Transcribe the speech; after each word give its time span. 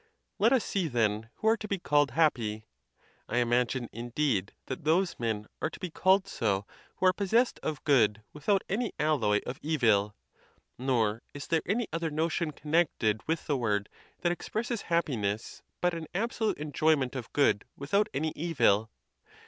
Let 0.39 0.51
us 0.51 0.65
sce, 0.65 0.91
then, 0.91 1.29
who 1.35 1.47
are 1.47 1.57
to 1.57 1.67
be 1.67 1.77
called 1.77 2.09
happy. 2.17 2.65
I 3.29 3.37
imagine, 3.37 3.87
indeed, 3.93 4.51
that 4.65 4.83
those 4.83 5.19
men 5.19 5.45
are 5.61 5.69
to 5.69 5.79
be 5.79 5.91
eall 5.91 6.21
ed 6.21 6.27
so 6.27 6.65
who 6.95 7.05
are 7.05 7.13
possessed 7.13 7.59
of 7.61 7.83
good 7.83 8.23
without 8.33 8.63
any 8.67 8.93
alloy 8.97 9.41
of 9.45 9.59
evil; 9.61 10.15
nor 10.79 11.21
is 11.35 11.45
there 11.45 11.61
any 11.67 11.87
other 11.93 12.09
notion 12.09 12.49
connected 12.49 13.21
with 13.27 13.45
the 13.45 13.55
word 13.57 13.89
that 14.21 14.31
expresses 14.31 14.81
happiness 14.89 15.61
but 15.81 15.93
an 15.93 16.07
absolute 16.15 16.57
enjoyment 16.57 17.15
of 17.15 17.31
good 17.31 17.63
without 17.77 18.09
any 18.11 18.33
evil. 18.35 18.89